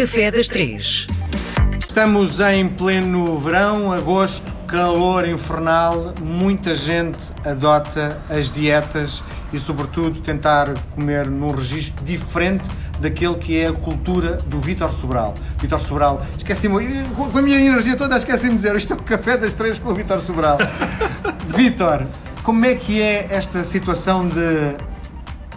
[0.00, 1.06] Café das Três.
[1.78, 10.72] Estamos em pleno verão, agosto, calor infernal, muita gente adota as dietas e, sobretudo, tentar
[10.92, 12.64] comer num registro diferente
[12.98, 15.34] daquele que é a cultura do Vítor Sobral.
[15.58, 19.36] Vítor Sobral, esqueci-me, com a minha energia toda, esqueci-me de dizer, isto é o café
[19.36, 20.56] das três com o Vítor Sobral.
[21.54, 22.06] Vítor,
[22.42, 24.76] como é que é esta situação de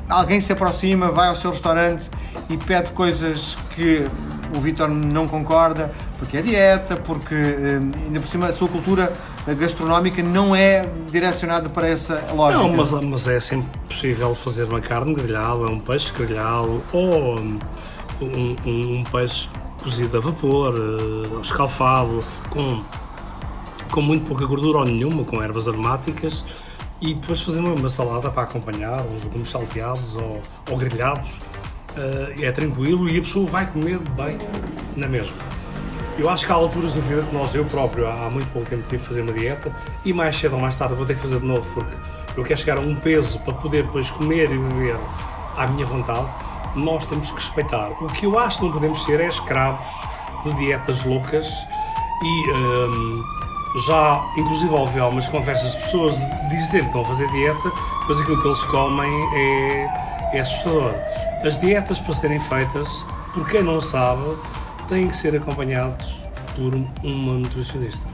[0.09, 2.09] alguém se aproxima, vai ao seu restaurante
[2.49, 4.05] e pede coisas que
[4.55, 9.11] o Vítor não concorda, porque é dieta, porque eh, ainda por cima a sua cultura
[9.57, 12.63] gastronómica não é direcionada para essa lógica.
[12.63, 17.59] Não, mas, mas é sempre possível fazer uma carne grelhada, um peixe grelhado ou um,
[18.21, 19.49] um, um peixe
[19.81, 22.81] cozido a vapor, uh, escalfado, com,
[23.91, 26.45] com muito pouca gordura ou nenhuma, com ervas aromáticas
[27.01, 31.39] e depois fazer uma, uma salada para acompanhar, uns legumes salteados ou, ou grelhados.
[31.95, 34.37] Uh, é tranquilo e a pessoa vai comer bem
[34.95, 35.35] na mesma.
[36.17, 38.83] Eu acho que há alturas da vida que nós, eu próprio, há muito pouco tempo
[38.83, 39.71] tive que fazer uma dieta
[40.05, 41.95] e mais cedo ou mais tarde vou ter que fazer de novo porque
[42.37, 44.95] eu quero chegar a um peso para poder depois comer e beber
[45.57, 46.27] à minha vontade.
[46.75, 47.91] Nós temos que respeitar.
[48.01, 49.85] O que eu acho que não podemos ser é escravos
[50.43, 51.47] de dietas loucas
[52.23, 52.51] e.
[52.51, 53.43] Um,
[53.75, 56.15] já, inclusive, ouvi algumas conversas de pessoas
[56.49, 57.71] dizer que estão a fazer dieta,
[58.05, 60.93] pois aquilo que eles comem é, é assustador.
[61.43, 64.23] As dietas, para serem feitas, por quem não sabe,
[64.87, 66.21] têm que ser acompanhados
[66.55, 68.07] por uma nutricionista.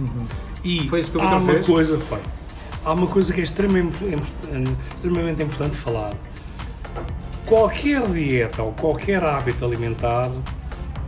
[0.00, 0.26] Uhum.
[0.64, 1.66] E foi isso que o há uma fez?
[1.66, 2.20] coisa foi.
[2.84, 3.98] Há uma coisa que é extremamente,
[4.94, 6.12] extremamente importante falar.
[7.46, 10.30] Qualquer dieta ou qualquer hábito alimentar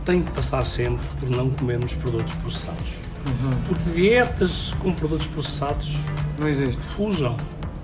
[0.05, 2.93] tem que passar sempre por não comermos produtos processados.
[3.27, 3.51] Uhum.
[3.67, 5.97] Porque dietas com produtos processados
[6.39, 6.81] não existe.
[6.81, 7.35] Fujam.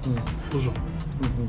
[0.06, 0.16] Uhum.
[0.50, 0.74] Fujam.
[1.22, 1.46] Uhum.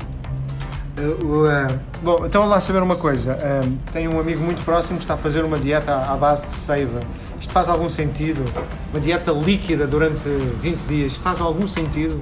[0.97, 3.33] Uh, uh, bom, então lá saber uma coisa.
[3.35, 6.53] Uh, tenho um amigo muito próximo que está a fazer uma dieta à base de
[6.53, 7.01] seiva.
[7.39, 8.41] Isto faz algum sentido?
[8.91, 10.29] Uma dieta líquida durante
[10.61, 12.21] 20 dias, isto faz algum sentido?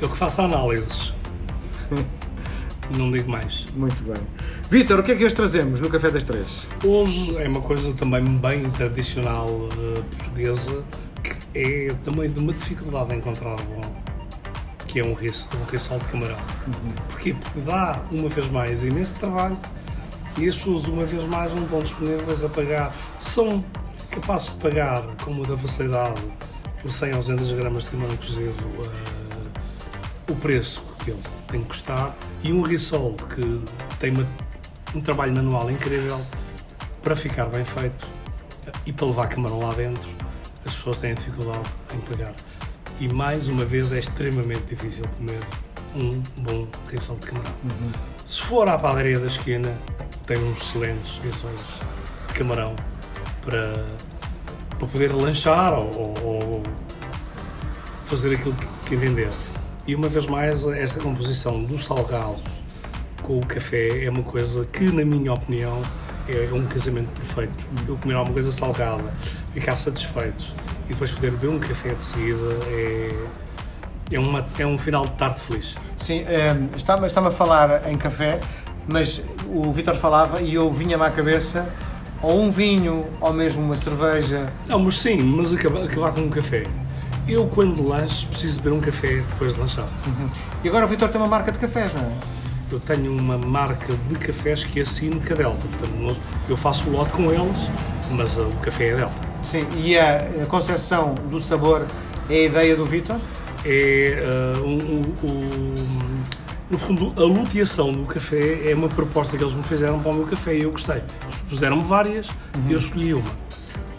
[0.00, 1.12] Eu que faço análises.
[2.96, 3.66] Não digo mais.
[3.76, 4.16] Muito bem.
[4.70, 6.66] Vitor, o que é que hoje trazemos no Café das Três?
[6.82, 10.84] Hoje é uma coisa também bem tradicional uh, portuguesa,
[11.22, 13.94] que é também de uma dificuldade encontrar bom,
[14.88, 16.38] que é um riso, um rissol de camarão.
[16.66, 16.92] Uhum.
[17.08, 17.34] Porquê?
[17.34, 19.58] Porque dá, uma vez mais, imenso trabalho
[20.36, 22.94] e as pessoas, uma vez mais, não estão disponíveis a pagar.
[23.18, 23.64] São
[24.10, 26.20] capazes de pagar com muita facilidade
[26.80, 31.66] por 100 ou 200 gramas de camarão cozido uh, o preço que ele tem que
[31.66, 33.62] custar e um risol que
[33.98, 34.26] tem uma,
[34.94, 36.20] um trabalho manual incrível
[37.02, 38.08] para ficar bem feito
[38.86, 40.08] e para levar camarão lá dentro,
[40.64, 42.34] as pessoas têm dificuldade em pagar.
[43.00, 45.40] E mais uma vez é extremamente difícil comer
[45.94, 47.52] um bom risol de camarão.
[47.64, 47.92] Uhum.
[48.26, 49.72] Se for à padaria da esquina,
[50.26, 51.60] tem uns excelentes risóis
[52.26, 52.74] de camarão
[53.42, 53.86] para,
[54.78, 56.62] para poder lanchar ou, ou, ou
[58.06, 58.54] fazer aquilo
[58.86, 59.30] que entender.
[59.86, 62.42] E uma vez mais, esta composição do salgado
[63.22, 65.80] com o café é uma coisa que, na minha opinião,
[66.28, 67.66] é um casamento perfeito.
[67.86, 69.12] Eu comer alguma coisa salgada,
[69.52, 70.46] ficar satisfeito
[70.86, 73.14] e depois poder beber um café de seguida é,
[74.10, 75.76] é, uma, é um final de tarde feliz.
[75.96, 78.40] Sim, um, está-me está a falar em café,
[78.86, 81.68] mas o Vitor falava e eu vinha-me à cabeça
[82.22, 84.46] ou um vinho ou mesmo uma cerveja.
[84.66, 86.64] Não, mas sim, mas acabar, acabar com um café.
[87.26, 89.86] Eu, quando lanche, preciso beber um café depois de lanchar.
[90.06, 90.30] Uhum.
[90.64, 92.12] E agora o Vitor tem uma marca de cafés, não é?
[92.70, 95.66] Eu tenho uma marca de cafés que assino com a Delta.
[95.66, 96.16] Portanto,
[96.48, 97.70] eu faço o lote com eles,
[98.10, 99.16] mas uh, o café é Delta.
[99.42, 101.86] Sim, e a, concepção do sabor
[102.28, 103.16] é a ideia do Vitor?
[103.64, 104.22] É
[104.56, 105.74] uh, um, um, um,
[106.70, 110.14] no fundo, a luteação do café é uma proposta que eles me fizeram para o
[110.14, 110.96] meu café e eu gostei.
[110.96, 112.68] Eles puseram-me várias uhum.
[112.68, 113.48] e eu escolhi uma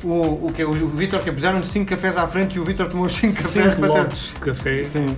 [0.03, 3.05] o, o que O Vitor que puseram 5 cafés à frente e o Vitor tomou
[3.05, 4.07] os 5 cafés para ter...
[4.07, 5.17] de café Sim.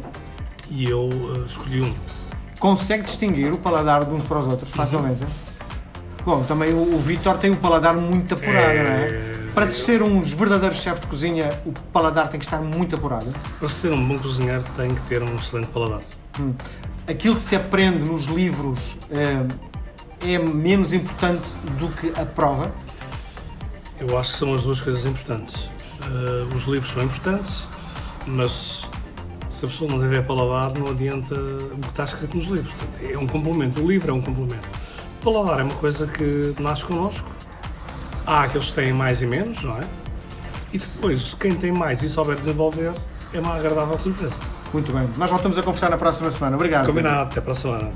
[0.69, 1.93] e eu uh, escolhi um.
[2.61, 5.23] Consegue distinguir o paladar de uns para os outros facilmente?
[5.23, 5.29] Uhum.
[6.23, 8.83] Bom, também o, o Vitor tem o paladar muito apurado, é...
[8.83, 9.51] não é?
[9.51, 13.33] Para ser uns verdadeiros chefes de cozinha, o paladar tem que estar muito apurado.
[13.57, 16.01] Para ser um bom cozinheiro, tem que ter um excelente paladar.
[16.39, 16.53] Hum.
[17.09, 21.47] Aquilo que se aprende nos livros é, é menos importante
[21.79, 22.71] do que a prova?
[23.99, 25.71] Eu acho que são as duas coisas importantes.
[26.05, 27.65] Uh, os livros são importantes,
[28.27, 28.85] mas
[29.61, 32.73] se a pessoa não tiver paladar, não adianta o que está escrito nos livros.
[32.99, 33.79] É um complemento.
[33.79, 34.67] O livro é um complemento.
[35.21, 37.29] O paladar é uma coisa que nasce connosco.
[38.25, 39.81] Há aqueles que têm mais e menos, não é?
[40.73, 42.91] E depois, quem tem mais e souber desenvolver,
[43.31, 44.33] é uma agradável surpresa.
[44.73, 45.07] Muito bem.
[45.15, 46.55] Nós voltamos a conversar na próxima semana.
[46.55, 46.87] Obrigado.
[46.87, 47.29] Combinado.
[47.29, 47.91] Até para a semana.